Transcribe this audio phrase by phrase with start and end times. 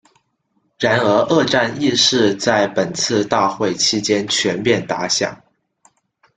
[0.79, 5.39] 然而二战亦是在本次大会期间全面打响。